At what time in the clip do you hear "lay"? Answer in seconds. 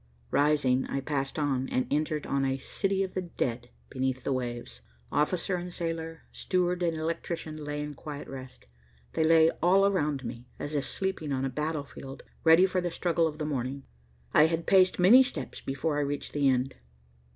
7.63-7.83, 9.23-9.51